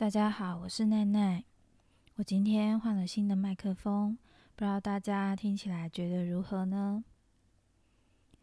[0.00, 1.44] 大家好，我是奈奈。
[2.14, 4.16] 我今天换了新的麦克风，
[4.56, 7.04] 不知道大家听起来觉得如何呢？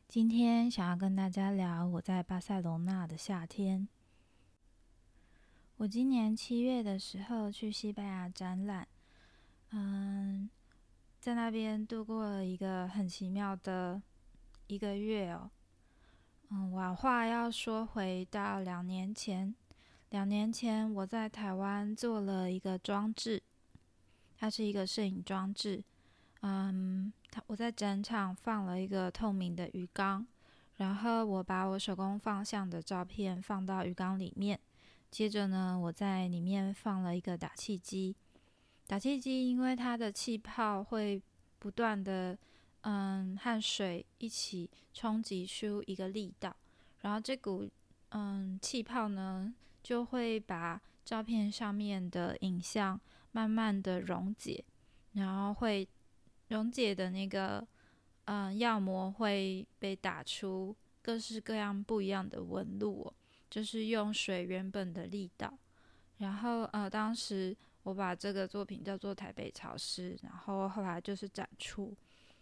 [0.08, 3.88] 今天想要跟大家聊我在巴塞隆纳的夏天。
[5.78, 8.88] 我今年七月的时候去西班牙展览，
[9.71, 10.48] 嗯，
[11.20, 14.00] 在那边度过了一个很奇妙的
[14.68, 15.50] 一个月哦。
[16.50, 19.55] 嗯，我话要说回到两年前。
[20.10, 23.44] 两年前，我在台湾做了一个装置，
[24.38, 25.84] 它是一个摄影装置。
[26.41, 30.26] 嗯，它我在展场放了一个透明的鱼缸，
[30.78, 34.58] 然后我把我手工放相的照片放到鱼缸里面。
[35.12, 38.16] 接着呢，我在里面放了一个打气机。
[38.86, 41.22] 打气机因为它的气泡会
[41.59, 42.38] 不断的
[42.81, 46.55] 嗯和水一起冲击出一个力道，
[47.02, 47.70] 然后这股
[48.12, 49.53] 嗯气泡呢。
[49.88, 53.00] 就会把照片上面的影像
[53.32, 54.62] 慢慢的溶解，
[55.14, 55.88] 然后会
[56.50, 57.66] 溶解的那个
[58.26, 63.14] 嗯药膜会被打出各式各样不一样的纹路，
[63.50, 65.58] 就是用水原本的力道。
[66.17, 71.95] 然后呃，当时我把这个作品叫做台北潮湿，然后后来就是展出。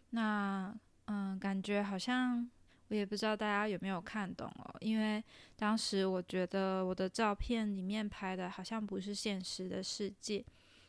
[0.09, 0.75] 那
[1.05, 2.49] 嗯，感觉好像。
[2.89, 5.23] 我也不知道大家有没有看懂哦，因为
[5.55, 10.45] 当时我觉得我的照片里面拍的好像不是现实的世界，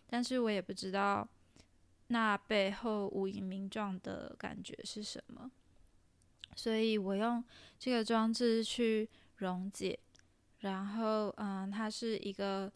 [0.07, 1.27] 但是我也不知道
[2.09, 5.51] 那背后无影名状的感觉是什么，
[6.55, 7.43] 所以我用
[7.79, 9.99] 这个装置去溶解，
[10.61, 12.71] 然后嗯，它是一个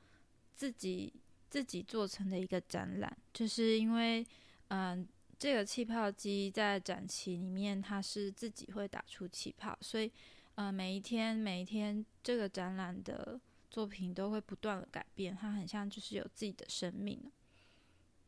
[0.54, 1.12] 自己
[1.50, 4.26] 自己做成的一个展览，就是因为
[4.68, 5.06] 嗯。
[5.40, 10.12] 这个气泡机在展期里面，它是自己会打出气泡，所以，
[10.56, 17.18] 呃，每一天每一天，这个展览的作品都会不断的改变，它很像就是有自己的生命。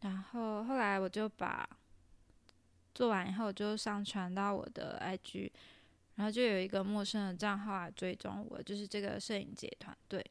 [0.01, 1.69] 然后后来我就把
[2.95, 5.51] 做完以后就上传到我的 IG，
[6.15, 10.25] 然后就有一个陌生的账号来追踪我，就是这个摄影节团队。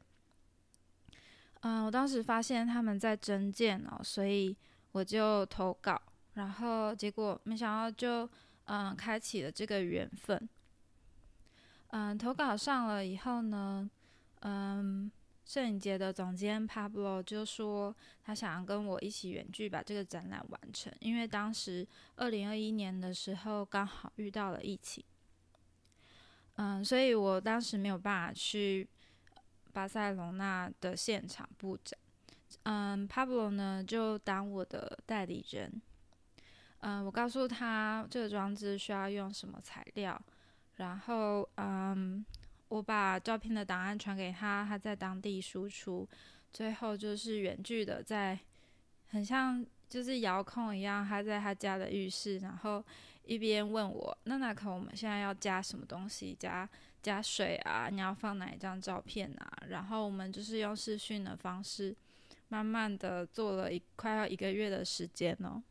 [1.60, 4.56] 嗯，我当时发现他们在征件哦，所以
[4.90, 6.02] 我就投稿。
[6.34, 8.28] 然后结果没想到就
[8.64, 10.48] 嗯开启了这个缘分，
[11.88, 13.90] 嗯投稿上了以后呢，
[14.40, 15.12] 嗯
[15.44, 25.04] 摄影节的总监 Pablo 就说他想要跟我一起远距把这个展览完成，因为当时二零二一年的时候刚好遇到了疫情，
[26.54, 28.88] 嗯所以我当时没有办法去
[29.72, 31.98] 巴塞隆纳的现场布展，
[32.62, 35.82] 嗯 Pablo 呢就当我的代理人。
[36.82, 40.20] 嗯，我告诉他这个装置需要用什么材料，
[40.76, 42.24] 然后嗯，
[42.68, 46.08] 我把照片的档案传给他，他在当地输出，
[46.52, 48.36] 最后就是远距的在，
[49.06, 52.84] 很像就是遥控一样，他在他家的浴室，然后
[53.24, 56.68] 一边问我，那那可我们现在要加什么东西，加
[57.00, 59.62] 加水啊，你要放哪一张照片啊？
[59.68, 61.94] 然后我们就是用视讯的方式，
[62.48, 65.62] 慢慢的做了一快要一个月的时间哦。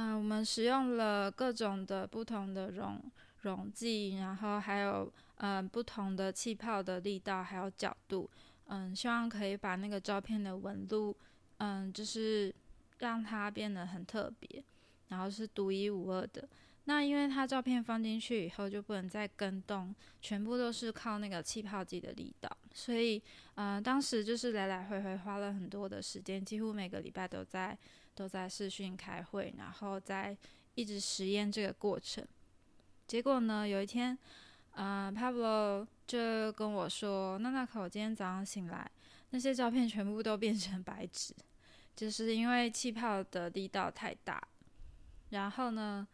[0.00, 3.02] 嗯，我们使用了各种的不同的溶
[3.42, 8.30] 溶剂，然后还有嗯不同的气泡的力道，还有角度，
[8.66, 11.16] 嗯，希望可以把那个照片的纹路，
[11.56, 12.54] 嗯，就是
[12.98, 14.62] 让它变得很特别，
[15.08, 16.48] 然后是独一无二的。
[16.84, 19.92] 那因为它照片放进去以后就不能再跟动，
[20.22, 23.20] 全部都是靠那个气泡机的力道，所以
[23.56, 27.76] 嗯，当时就是来来回回花了很多的时间，几乎每个礼拜都在。
[28.18, 30.36] 都在视讯开会，然后在
[30.74, 32.26] 一直实验这个过程。
[33.06, 34.18] 结果呢，有一天，
[34.72, 38.90] 呃，Pablo 就跟我说：“娜娜可，我今天早上醒来，
[39.30, 41.32] 那些照片全部都变成白纸，
[41.94, 44.42] 就是因为气泡的力道太大。”
[45.30, 46.04] 然后呢，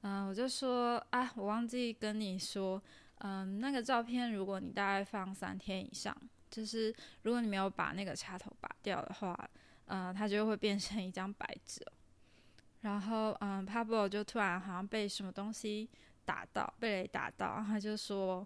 [0.00, 2.82] 嗯，我就说：“啊，我忘记跟你说，
[3.18, 6.16] 嗯，那个照片如果你大概放三天以上，
[6.50, 6.92] 就是
[7.22, 9.38] 如果你没有把那个插头拔掉的话。”
[9.86, 11.84] 嗯，它就会变成一张白纸。
[12.80, 15.88] 然后，嗯，Pablo 就突然好像被什么东西
[16.24, 18.44] 打到，被雷打到，然后他就说：“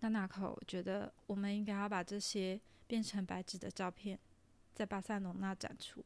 [0.00, 4.16] 娜娜可，我觉得我们应该要把这些变成白纸的照片
[4.72, 6.04] 在巴塞隆那展出。”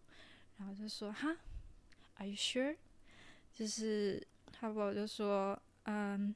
[0.57, 1.37] 然后就说：“哈
[2.15, 2.77] ，Are you sure？”
[3.53, 4.27] 就是
[4.59, 6.35] Pablo 就说：“嗯，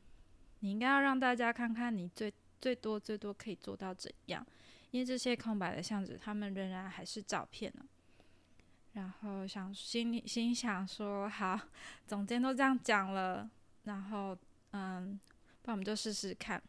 [0.61, 2.31] 你应该要让大家看看你最
[2.61, 4.47] 最多最多可以做到怎样，
[4.91, 7.87] 因为这些空白的相纸，他们仍然还是照片呢。”
[8.99, 11.57] 然后想心里心想说好，
[12.05, 13.49] 总监都这样讲了，
[13.85, 14.37] 然后
[14.73, 15.19] 嗯，
[15.63, 16.61] 那我们就试试看。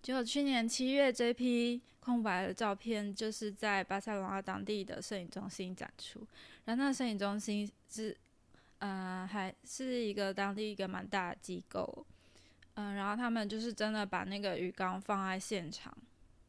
[0.00, 6.24] 结果去年七月这批空白的照片，就是在巴塞罗那当地的摄影中心展出。
[6.64, 8.16] 然后那摄影中心是，
[8.78, 12.06] 呃，还是一个当地一个蛮大的机构，
[12.74, 15.92] 嗯，然后他们就是真的把那个鱼缸放在现场，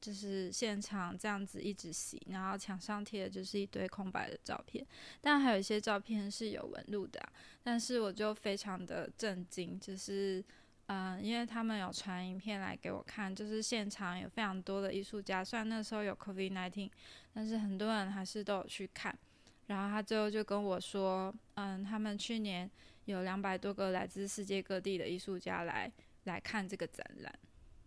[0.06, 4.86] 就是现场这样子一直洗，然后墙上贴的就是一堆空白的照片，
[5.22, 7.20] 但还有一些照片是有纹路的，
[7.64, 10.44] 但是我就非常的震惊，就是。
[10.88, 16.92] 嗯，因为他们有传影片来给我看，就是现场有非常多的艺术家，虽然那时候有 COVID-19，
[17.34, 19.18] 但是很多人还是都有去看。
[19.66, 22.70] 然后他最后就跟我说，嗯，他们去年
[23.06, 25.92] 有两百多个来自世界各地的艺术家来
[26.26, 27.34] 来看这个展览。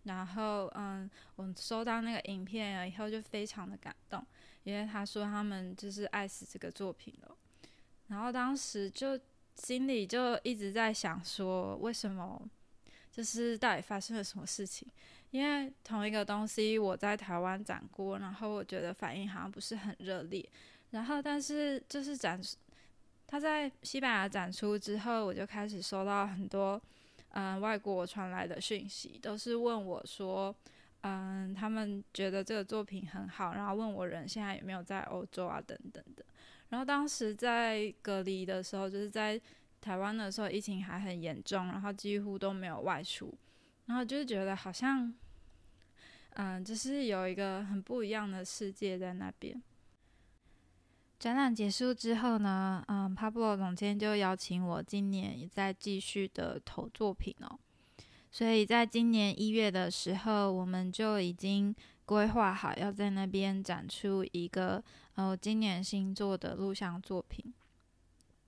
[0.03, 4.25] 然后，嗯，我收到那个影片以后就非常的感动，
[4.63, 7.35] 因为他说他们就是爱死这个作品了。
[8.07, 9.19] 然后当时就
[9.55, 12.41] 心里就一直在想说，为什么？
[13.11, 14.87] 就是到底发生了什么事情？
[15.31, 20.47] 因为同一个东西我在台湾展过，然后我觉得反应好像不是很热烈。
[20.91, 22.41] 然后，但是就是展，
[23.27, 26.81] 他在西班牙展出之后，我就开始收到很多
[27.29, 30.55] 嗯外国传来的讯息，都是问我说，
[31.01, 36.25] 嗯，他们觉得这个作品很好，然后问我人现在有没有在欧洲啊等等的。
[36.69, 39.39] 然后当时在隔离的时候，就是在。
[39.81, 43.33] 台湾的时候疫情还很严重，然后几乎都没有外出，
[43.85, 45.13] 然后就是觉得好像，
[46.31, 49.63] 嗯，就是有一个很不一样的世界在那边。
[51.19, 57.59] 展览结束之后呢，嗯，Pablo 总监就邀请我今年也在继续的投作品哦，
[58.31, 61.75] 所以在今年一月的时候，我们就已经
[62.05, 64.81] 规划好要在那边展出一个
[65.15, 67.53] 呃今年新做的录像作品。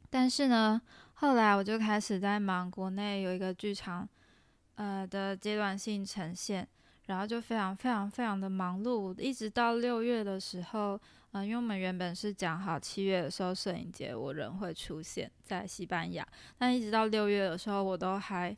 [0.09, 0.81] 但是呢，
[1.15, 4.07] 后来我就开始在忙国内有一个剧场，
[4.75, 6.65] 呃的阶段性呈现，
[7.07, 10.99] 然后就非常非常非常的忙碌，一直到六月的时候，
[11.31, 18.55] 嗯，因为我们原本是讲好七月的时候摄影节我人会出现在西班牙，但一直到六月的时候，我都还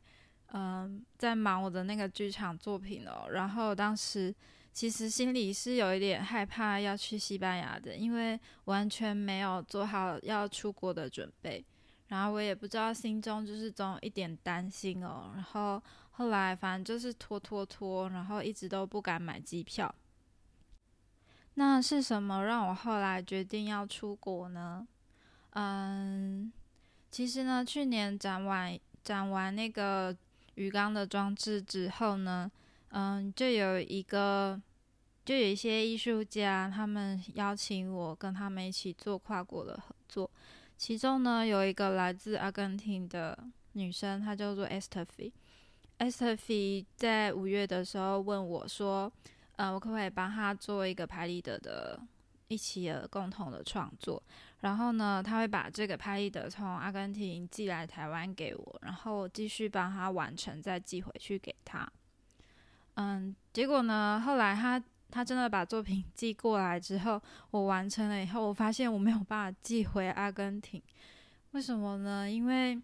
[0.54, 4.34] 嗯在忙我的那个剧场作品哦，然后当时。
[4.76, 11.64] 其实心里是有一点害怕要去西班牙的，因为完全没有做好要出国的准备，
[12.08, 15.32] 然后我也不知道心中就是总有一点担心哦。
[15.36, 15.80] 然后
[16.10, 19.94] 后来反正就是拖拖拖，然后一直都不敢买机票。
[21.56, 24.88] 那是什么让我后来决定要出国呢？
[25.52, 26.52] 嗯，
[27.12, 30.16] 其实呢，去年展完展完那个
[30.56, 32.52] 鱼缸的装置之后呢。
[32.96, 34.62] 嗯，就有一个，
[35.26, 40.30] 就有一些艺术家，他们邀请我跟他们一起做跨国的合作。
[40.78, 43.36] 其中呢，有一个来自阿根廷的
[43.72, 45.32] 女生，她叫做 Esther。
[45.98, 49.12] Esther 在五月的时候问我说
[49.56, 52.00] ：“呃，我可不可以帮他做一个拍立得的
[52.48, 54.22] 一起的共同的创作？
[54.62, 61.88] 然后呢，他会把这个拍立得从阿根廷寄来台湾给我，然后继续帮他完成，再寄回去给他。”
[62.96, 64.22] 嗯，结果呢？
[64.26, 67.22] 后来他他真的把作品寄过来之后，
[67.52, 70.82] 我完成了以后，我发现我没有办法寄回阿根廷。
[71.52, 72.30] 为什么呢？
[72.30, 72.80] 因为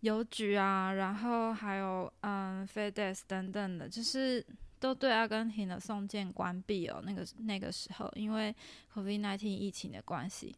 [0.00, 4.44] 邮局啊，然后还有嗯，FedEx 等等的，就是
[4.86, 7.02] 都对阿根廷的送件关闭哦。
[7.04, 8.54] 那个那个时候，因为
[8.94, 10.54] COVID-19 疫情的关系，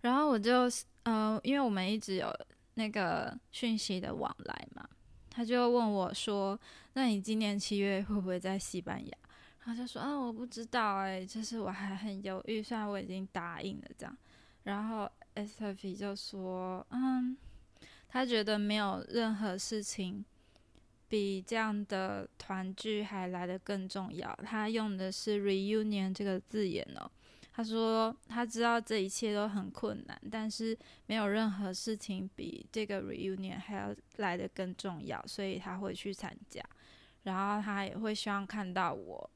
[0.00, 0.70] 然后我就
[1.02, 2.34] 嗯，因为我们一直有
[2.74, 4.88] 那个讯息的往来嘛。
[5.28, 6.58] 他就问我说
[6.94, 9.12] ：“那你今年七月会不会在西班牙？”
[9.64, 14.16] 然后就说：“啊，我不知道哎，就是我还很犹豫，虽然我已经答应了这样。”
[14.62, 17.36] 然后 S F 就说：“嗯，
[18.08, 20.24] 他觉得没有任何事情
[21.14, 27.08] 比这样的团聚还来得更重要。”他用的是 “reunion” 这个字眼哦。
[27.52, 36.60] 他说他知道这一切都很困难，但是没有任何事情比这个 reunion 还要来的更重要，所以他会去参加。
[37.22, 39.30] 然后他也会希望看到我。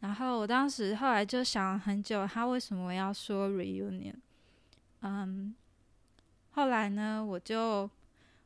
[0.00, 4.16] 然后我当时后来就想了很久，他为什么要说 reunion？
[5.02, 5.54] 嗯，
[6.52, 7.88] 后来呢，我就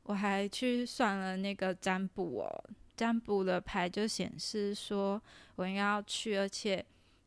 [0.05, 2.65] 我还去算了那个占卜哦，
[2.97, 5.21] 占卜的牌就显示说
[5.57, 6.85] 我应该要去，而且。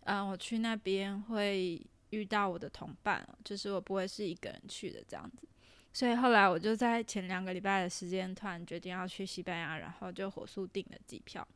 [0.08, 5.48] 嗯，我去那边会遇到我的同伴，就是我不会是一个人去的这样子。
[5.92, 11.48] 所以后来我就在前两个礼拜的时间，突然决定要去西班牙，然后就火速订了机票。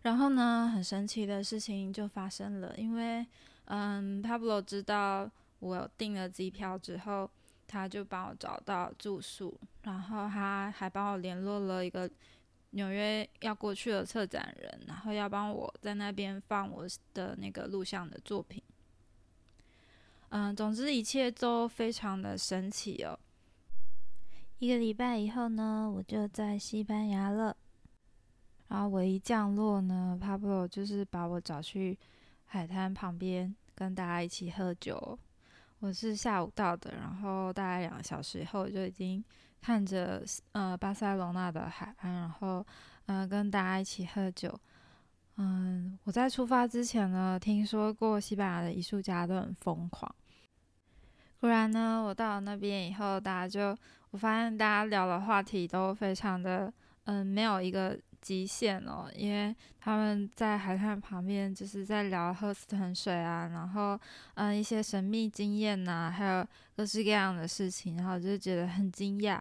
[0.00, 3.26] 然后呢，很神奇的事情就发生了，因为
[3.66, 7.30] 嗯，Pablo 知道我订了机票之后，
[7.66, 12.10] 他就帮我找到住宿，然后他还帮我联络了一个。
[12.76, 18.60] 纽约要过去的策展人，然后要帮我在那边放我的那个录像的作品。
[20.30, 23.16] 嗯，总之一切都非常的神奇哦。
[24.58, 27.56] 一个礼拜以后呢，我就在西班牙了。
[28.66, 31.96] 然后我一降落呢，Pablo 就是把我找去
[32.44, 35.16] 海滩旁边跟大家一起喝酒。
[35.84, 39.22] 我是下午到的，然后大概两个小时以后就已经
[39.60, 42.66] 看着呃巴塞隆纳的海岸，然后
[43.04, 44.58] 嗯跟大家一起喝酒。
[45.36, 50.10] 嗯，我在出发之前呢，听说过西班牙的艺术家都很疯狂。
[51.38, 53.76] 不然呢，我到了那边以后，大家就
[54.10, 56.72] 我发现大家聊的话题都非常的
[57.04, 57.94] 嗯没有一个。
[58.24, 64.00] 极限哦，因为他们在海滩旁边，就是在聊赫斯特水啊，然后
[64.36, 69.38] 嗯一些神秘经验呐，还有各式各样的事情，然后就觉得很惊讶。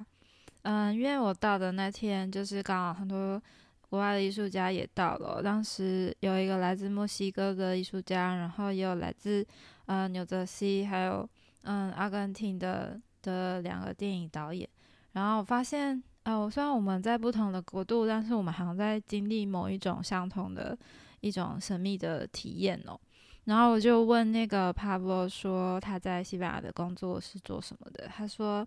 [0.63, 3.41] 嗯，因为我到的那天，就是刚好很多
[3.89, 5.41] 国外的艺术家也到了。
[5.41, 9.45] 当时有一个来自墨西哥的艺术家，然后也有来自
[9.85, 11.27] 呃纽泽西，还有
[11.61, 14.67] 嗯阿根廷的的两个电影导演。
[15.13, 16.03] 然后我发现。
[16.23, 20.77] 呃，虽然我们在不同的国度，但是我们好像在经历某一种相同的
[21.19, 22.97] 一种神秘的体验哦。
[23.43, 28.07] 然后我就问那个帕布说他在西班牙的工作是做什么的？
[28.07, 28.65] 他说，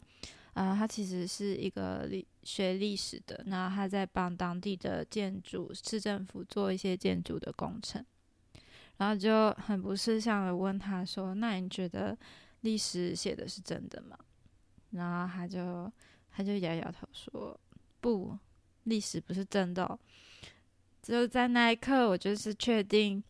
[0.53, 8.05] 呃，他其实是一个历学历史的，那他在帮当地的建筑市政府做一些建筑的工程。
[8.99, 12.15] 然后就很不识相的问他说：“那你觉得
[12.61, 14.19] 历史写的是真的吗？”
[14.93, 15.91] 然后他就。
[16.37, 17.59] 他就摇摇头说
[17.99, 18.37] ：“不，
[18.83, 19.99] 历史不是真的。”
[21.03, 23.25] 就在那一刻，我就是确定，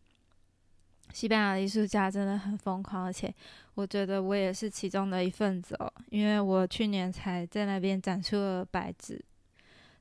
[1.13, 3.33] 西班牙艺术家真的很疯狂，而且
[3.75, 5.89] 我觉得我也是其中的一份子哦。
[6.09, 9.23] 因为我去年才在那边展出了白纸，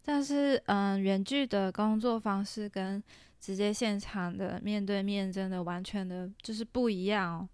[0.03, 3.01] 但是嗯，远距的工作方式跟
[3.39, 7.49] 直接现场的面对面真的完全的就是不一样哦。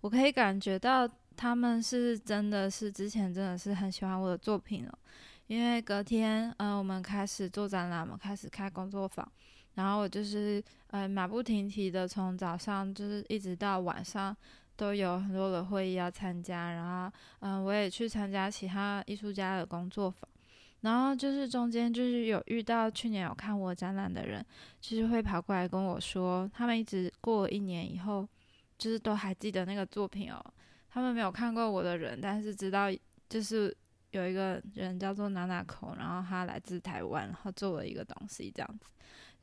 [0.00, 1.10] 我可以感觉到。
[1.36, 4.98] 他们是真的是之前真的是很喜欢我的作品了，
[5.46, 9.26] 因为隔天，嗯，我们开始做展览，我们开始开工作坊，
[9.74, 14.36] 然后我就是，呃，马不停蹄的从早上就是一直到晚上
[14.76, 20.28] 都有很多的会议要参加，然后，嗯，我也去参加其他艺术家的工作坊，
[20.80, 24.44] 然后就是中间就是有遇到去年有看我展览的人，
[24.80, 28.26] 就是会跑过来跟我说，他们一直过一年以后，
[28.78, 30.42] 就是都还记得那个作品哦。
[30.92, 32.88] 他们没有看过我的人，但是知道
[33.28, 33.74] 就是
[34.10, 38.86] 有一个人叫做娜娜口，然后他来自台湾，然后做了一个东西这样子。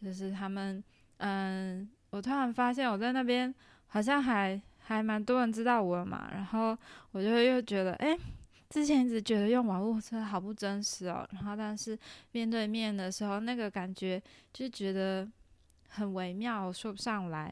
[0.02, 0.84] 就是他们，
[1.18, 3.54] 嗯，我突然发现我在那边
[3.88, 6.78] 好像还还蛮多人知道我嘛，然后
[7.12, 8.16] 我就又觉得，哎，
[8.70, 11.98] 之前一直觉得用网络真的好不真实哦，然后但是
[12.32, 14.22] 面对面的时候，那个感觉
[14.54, 15.28] 就觉得
[15.90, 17.52] 很微妙，说不上来。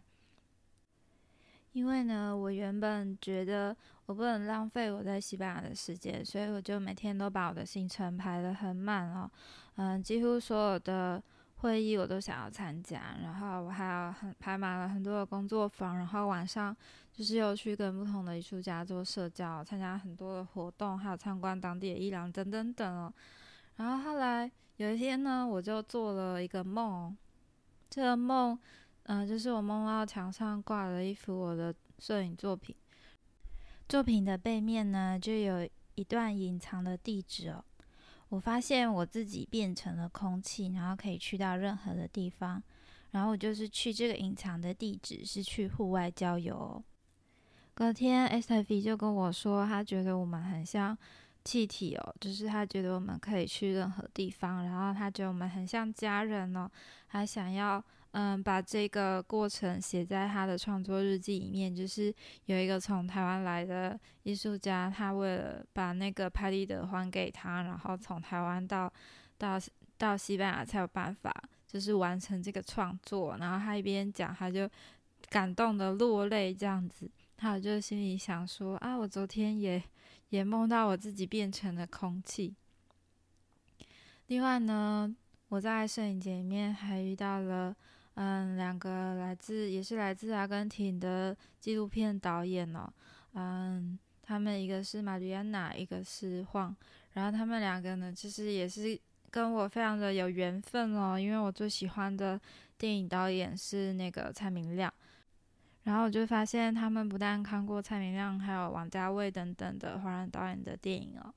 [1.77, 9.29] 因为呢，我原本觉得我不能浪费我在西班牙的时间，所以我就每天都把我的行程排得很满哦。
[9.75, 11.21] 嗯，几乎所有的
[11.57, 16.75] 会议我都想要参加，然后我还有很排满了很多的工作坊，然后晚上
[17.13, 23.13] 就是又去跟不同的艺术家做社交，参加很多的活动，还有参观当地的伊朗等等等哦。
[23.75, 27.15] 然后后来有一天呢，我就做了一个梦，
[27.87, 28.57] 这个梦。
[29.09, 32.75] 嗯，就是我梦到墙上挂了一幅我的摄影作品，
[33.87, 37.63] 作品的背面呢就有一段隐藏的地址哦。
[38.27, 42.61] 我发现我自己变成了空气，然后可以去到任何的地方。
[43.11, 46.83] 然后我就是去这个隐藏的地址，是去户外郊游。
[47.73, 50.95] 隔天 s t v 就跟我说，他觉得我们很像
[51.45, 56.69] 气体哦，就是他觉得我们可以去任何地方，然后他觉得我们很像家人哦，
[57.07, 57.81] 还想要。
[58.11, 61.75] 嗯，把这个过程写在他的创作日记里面。
[61.75, 62.11] 就是
[62.45, 68.91] 有一个从台湾来的艺术家，他为了把那个拍立得还给他，然后从台湾到
[69.37, 69.59] 到
[69.97, 71.31] 到西班牙才有办法，
[71.67, 73.37] 就是完成这个创作。
[73.37, 74.67] 然后他一边讲，他就
[75.29, 77.11] 感动的落泪，这样子。
[77.35, 79.83] 他就心里想说：啊，我昨天也
[80.29, 82.55] 也梦到我自己变成了空气。
[84.25, 85.15] 另外呢，
[85.49, 87.75] 我在摄影节里面还遇到了。
[88.19, 92.91] 嗯，两个来自也是来自阿根廷的纪录片导演哦，
[93.33, 96.75] 嗯，他们一个是玛丽安娜，一个是晃，
[97.13, 102.41] 然后他们两个呢，其实也是跟我非常的有缘分哦，因为我最喜欢的
[102.75, 104.91] 电影导演是那个蔡明亮，
[105.83, 111.31] 然后我就发现他们不但看过蔡明亮，还有王家卫等等的华人导演的电影哦，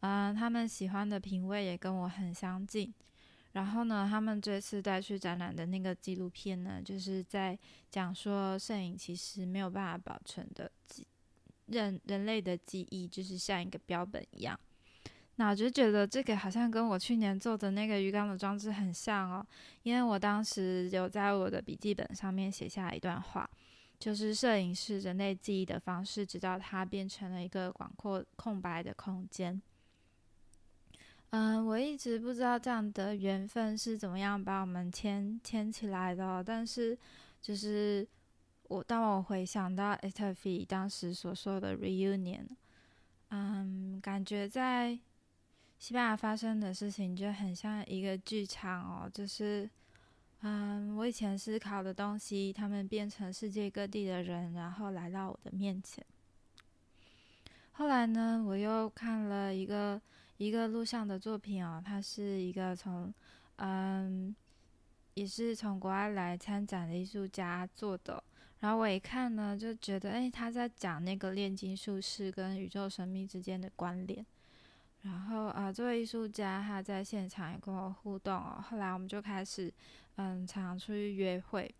[0.00, 2.90] 嗯，他们喜欢的品味也跟我很相近。
[3.52, 7.58] 然后呢，他们这次带去展览的那个纪录片呢，就是在
[7.90, 11.06] 讲说，摄影其实没有办法保存的记
[11.66, 14.58] 人人类的记忆，就是像一个标本一样。
[15.36, 19.46] 那我就觉得这个好像跟我去年做的那个鱼缸的装置很像哦，
[19.82, 23.48] 因为我当时有在我的笔记本上面写下一段话，
[23.98, 29.60] 就是摄影是人类记忆的方式，直到它变成了一个广阔空白的空间。
[31.32, 36.44] 嗯，我一直不知道这样的缘分是怎么样把我们牵牵起来的。
[36.44, 36.96] 但是，
[37.40, 38.06] 就是
[38.64, 42.46] 我当我回想到 e t f 当时所说的 reunion，
[43.30, 44.98] 嗯，感觉在
[45.78, 49.10] 西班牙发生的事情就很像一个剧场哦。
[49.10, 49.66] 就是，
[50.42, 56.04] 嗯，我以前思考的东西，他们变成世界各地的人，然后来到我的面前。
[57.70, 59.98] 后来呢，我又看了一个。
[60.42, 63.14] 一个录像的作品哦，它是一个从，
[63.56, 64.34] 嗯，
[65.14, 68.20] 也是从国外来参展的艺术家做的。
[68.58, 74.24] 然后我一看呢，就觉得，哎，他在讲那个炼金术士跟宇宙神秘之间的关联。
[75.02, 78.64] 然后啊，这位艺术家他在现场也跟我互动哦。
[78.68, 79.72] 后来我们就开始，
[80.16, 81.72] 嗯，常常出去约会，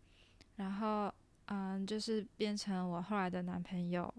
[0.56, 1.12] 然后，
[1.46, 4.12] 嗯，就是变成我后来的男朋友。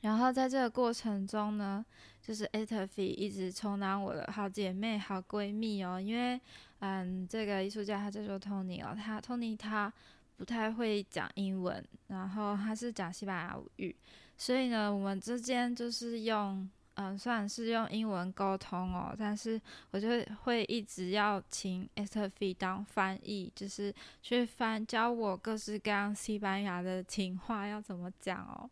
[0.00, 1.84] 然后在这个过程中呢，
[2.22, 6.00] 就是 e t a f i 一直充当我的好姐妹、好闺蜜哦。
[6.00, 6.40] 因为，
[6.78, 9.92] 嗯，这个艺术家他叫做 Tony 哦，他 Tony 他
[10.36, 13.94] 不太会讲英文，然后他是讲西班牙语，
[14.38, 20.08] 所以呢，我们之间就是用，嗯，虽然是用英文沟通哦，但是我就
[20.44, 28.70] 会一直要请 e t a f i 当翻译，就是去翻教我各式各样西班牙的情话要怎么讲哦。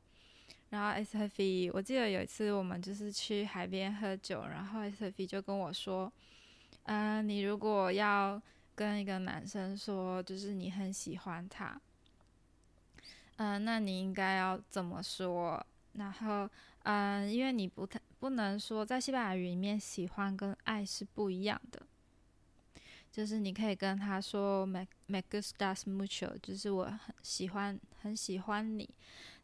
[0.70, 6.12] 然后 S F V，我记得有一次我们就是去海边喝酒，然后 S F V 就跟我说
[6.84, 8.40] ：“嗯，你如果要
[8.74, 11.80] 跟一个男生说，就是你很喜欢他，
[13.36, 15.64] 嗯，那你应该要怎么说？
[15.94, 16.46] 然后，
[16.82, 21.80] 嗯，因为你不太不能说，在西班牙语里面，喜欢跟爱是不一样的。
[23.10, 28.88] 就是你可以跟他说 ‘me me gustas mucho’，就是我很喜欢很喜欢你。”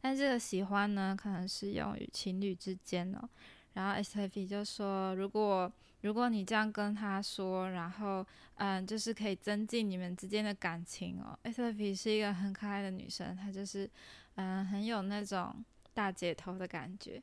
[0.05, 3.29] 但这个喜欢呢，可能是用于情侣之间哦。
[3.73, 11.35] 然后 S F P 就说，如果如果你这样跟他说，然后嗯，就是可以增进你们之间的感情哦。
[11.45, 13.89] S F P 是一个很可爱的女生，她就是
[14.35, 15.65] 嗯，很有那种
[15.95, 17.23] 大姐头的感觉。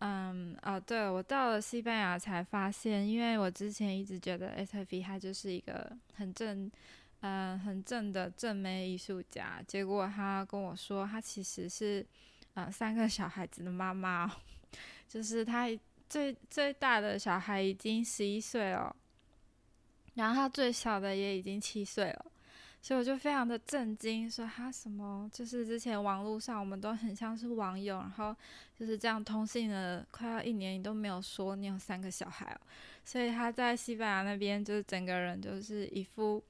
[0.00, 6.70] 嗯，哦，对我到了西班牙才发现，因为我之前一直觉得 S F P 她就是一个很正。
[7.26, 12.04] 嗯，很正的正妹艺术家，结果他跟我说，他其实是，
[12.52, 14.30] 呃，三个小孩子的妈妈，
[15.08, 15.66] 就是他
[16.06, 18.94] 最最大的小孩已经十一岁了，
[20.16, 22.26] 然后他最小的也已经七岁了，
[22.82, 28.36] 所以我就非常的震惊，说他什么，就是之前网络上我们都很像是网友，然后
[28.78, 32.54] 就是这样通信了快要一年，你都没有说你有三个小孩，
[33.02, 36.44] 所以他在西班牙那边就是整个人就是一副。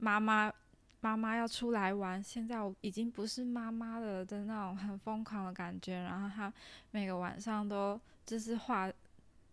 [0.00, 0.52] 妈妈，
[1.00, 5.94] 妈妈要出来玩，现在我已经不是妈妈了的那种很疯狂的感觉。
[5.94, 6.52] 然后她
[6.90, 8.90] 每个晚上都就是化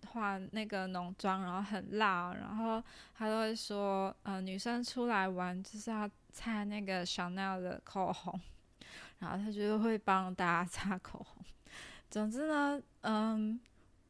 [0.08, 2.34] 化那个浓妆，然后很辣。
[2.34, 2.82] 然后
[3.14, 8.40] 她都会说，呃，女生出来玩就是要擦那个 Chanel 的口红，
[9.20, 11.44] 然后她就会帮大家擦口红。
[12.10, 13.60] 总之呢，嗯，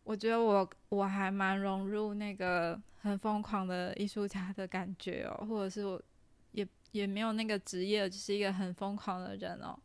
[0.04, 6.02] 我觉得我我还蛮融入那个很疯狂的艺术家的感觉哦，或者是我。
[6.92, 9.78] 也没有那个职业，就是一个很疯狂的人哦。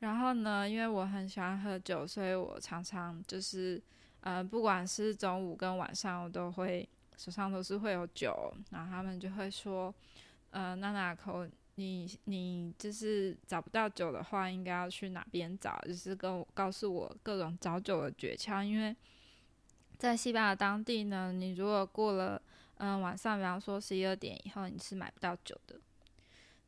[0.00, 3.80] 然后呢，因为我很喜欢喝酒，所以我常常就是，
[4.20, 8.52] 呃，不管是中午跟晚上，我都会手上都是会有酒。
[8.70, 9.94] 然后他们就会说，
[10.50, 15.78] 呃，娜娜口，你你就是找不到酒的话，应该要去哪边找？
[15.86, 18.62] 就是跟我告诉我各种找酒的诀窍。
[18.62, 18.96] 因为
[19.98, 22.40] 在西班牙当地呢，你如果过了。
[22.82, 25.78] 嗯，晚上比方说十一二点以后，你是买不到酒的。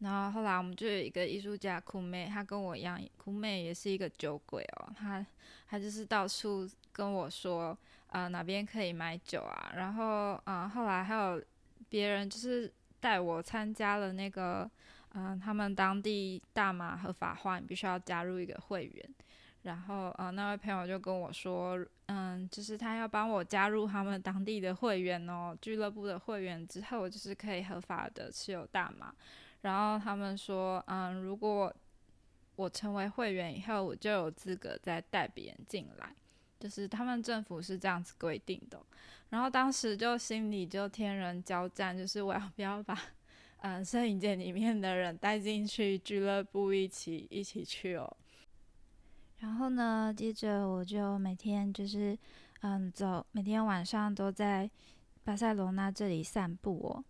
[0.03, 4.93] 然后后来我们就有一个艺术家酷妹，她跟我一样，酷妹也是一个酒鬼哦。
[4.99, 5.25] 她
[5.69, 7.77] 她就是到处跟我说，
[8.09, 9.73] 呃，哪边可以买酒啊。
[9.77, 11.41] 然后啊，后来还有
[11.89, 14.69] 别人就是带我参加了那个，
[15.15, 19.09] 嗯，他们当地大麻合法化，你必须要加入一个会员。
[19.63, 29.15] 然后，呃，那位朋友就跟我说，嗯，就是他要帮我加入他们当地的会员哦，俱乐部的会员之后，就是可以合法的持有大麻。
[29.63, 31.75] 然后他们说，嗯，如果
[32.57, 36.15] 我成为会员以后，我就有资格再带别人进来。
[36.61, 38.81] 就是他们政府是这样子规定的。
[39.31, 42.97] 然后当时就心里就天人交战，就是我要不要把
[43.63, 48.17] 嗯摄影界里面的人带进去俱乐部一起一起去哦。
[49.39, 52.17] 然后呢，接着我就每天就是
[52.61, 54.71] 嗯走，每天晚上都在
[55.25, 57.05] 巴塞罗那这里散步哦。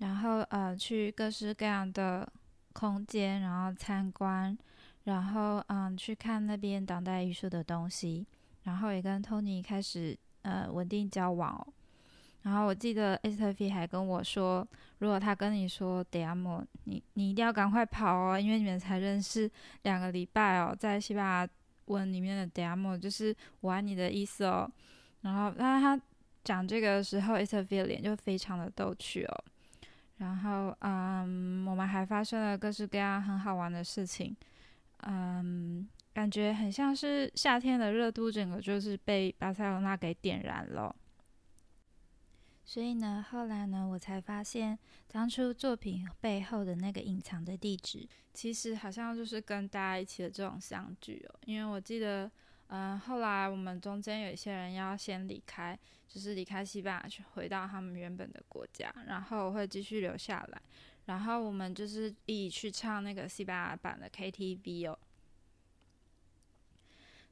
[0.00, 2.30] 然后呃去各式各样的
[2.72, 4.56] 空间，然后参观，
[5.04, 8.26] 然后嗯去看那边当代艺术的东西，
[8.64, 11.72] 然后也跟 Tony 开始呃稳定交往哦。
[12.42, 14.66] 然后我记得 Esther 还跟我说，
[15.00, 19.50] 如果他跟你说 Demo，你你一定要赶快跑哦，因为你们才认识
[19.82, 21.48] 两个礼拜哦，在西班牙
[21.84, 24.66] 文里面的 Demo 就是我爱你的意思哦。
[25.20, 26.00] 然后当他
[26.42, 29.44] 讲这个的时候，Esther 脸就非常的逗趣哦。
[30.20, 34.36] 然后，嗯，我们还发生了各式各样很好玩的事情，
[34.98, 40.94] 嗯，感觉很像是夏天的热度，整个就是被巴塞罗那给点燃了。
[42.66, 44.78] 所以呢，后来呢，我才发现
[45.10, 51.34] 当初作品背后的那个隐藏的地址，其实好像就是跟大家一起的这种相聚哦。
[51.46, 52.30] 因为我记得，
[52.70, 55.78] 嗯，后来我们中间有一些人要先离开。
[56.10, 60.60] 就是离开西班牙去回到他们原本的国家，然后会继续留下来，
[61.06, 64.98] 然后我们就是一起去唱那个西班牙版的 KTV 哦。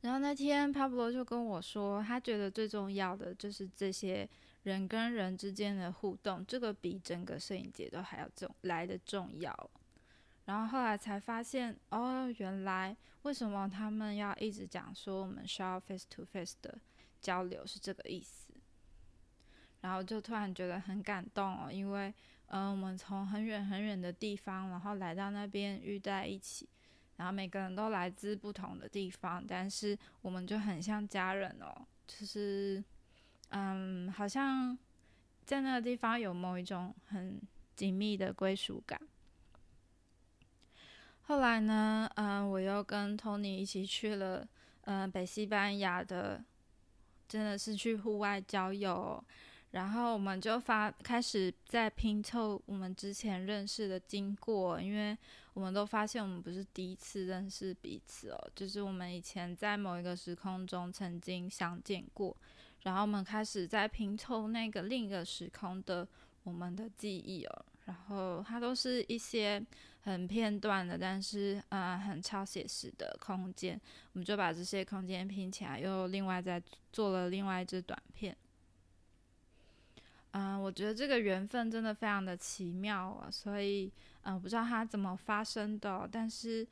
[0.03, 4.29] 然后那天帕布罗就跟我说，他觉得最重要的就是这些
[4.63, 9.71] 人跟人之间的互动，这个比整个摄影节都还要重来的重要。
[10.49, 16.79] 然后后来才发现，哦，原来为什么他们要一直讲说我们需要 face to face 的
[17.21, 18.55] 交流是这个意思。
[19.83, 22.13] 然后就突然觉得很感动哦，因为，
[22.47, 26.67] 嗯，我们从很远很远的地方，然后来到那边遇在一起，
[27.17, 32.83] 然后每个人都来自不同的地方，但是我们就很像家人哦，就是，
[33.51, 34.77] 嗯，好像
[35.45, 37.39] 在那个地方有某一种很
[37.77, 38.99] 紧密的归属感。
[41.29, 44.49] 后来呢，嗯，我又跟 Tony 一起去了，
[44.85, 46.43] 嗯，北西班牙的，
[47.29, 49.23] 真的是去户外郊游。
[49.73, 55.15] 然后我们就发开始在拼凑我们之前认识的经过，因为
[55.53, 62.35] 我们都发现我们不是第一次认识彼此哦，就是我们以前在某一个时空中曾经相见过，
[62.85, 66.09] 然后我们开始在拼凑那个另一个时空的
[66.45, 69.65] 我们的记忆哦，然后它都是一些
[70.03, 73.81] 很片段的，但是呃很超写实的空间，
[74.13, 78.37] 我们就把这些空间拼起来，又另外再做了另外一支短片。
[80.33, 83.91] 嗯，我觉得这个缘分真的非常的奇妙啊，所以
[84.23, 86.67] 嗯，不知道它怎么发生的，但是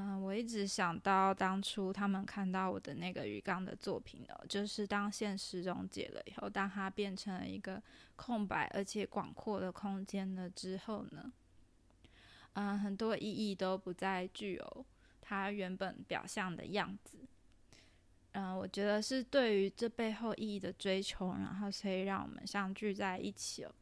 [0.00, 7.82] 嗯，我一直想到当初他们看到我的那个鱼缸的作品哦，就是当现实溶解了以后，当它变成了一个
[8.14, 11.32] 空白而且广阔的空间了之后呢，
[12.52, 14.86] 嗯，很多意义都不再具有
[15.20, 17.18] 它原本表象的样子。
[18.32, 23.74] 嗯，我觉得是对于这背后意义的追求，然后所以让我们相聚在一起哦。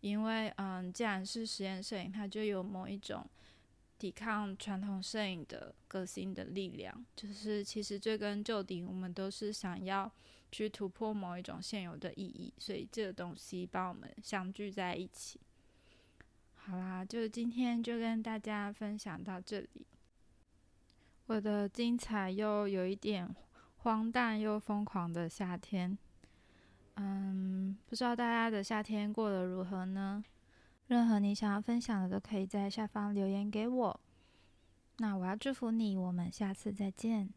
[0.00, 3.28] 因为嗯，既然是实验摄影，它就有某一种
[3.98, 7.04] 抵抗传统摄影的革新的力量。
[7.16, 10.10] 就是其实追根究底，我们都是想要
[10.50, 15.40] 去突破某一种现有的意义，所以这个东西把我们相聚在一起。
[16.54, 19.86] 好啦，就今天就跟大家分享到这里。
[21.26, 23.34] 我的精彩又有一点。
[23.82, 25.96] 荒诞又疯狂的夏天，
[26.96, 30.22] 嗯，不知道大家的夏天过得如何呢？
[30.88, 34.00] 任何你想要分享的，都可以在下方留言给我。
[34.96, 37.32] 那我要祝福你，我们下次再见。